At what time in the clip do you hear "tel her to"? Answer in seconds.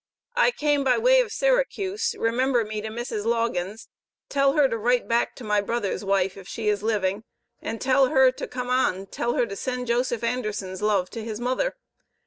4.29-4.75, 7.79-8.47, 9.05-9.55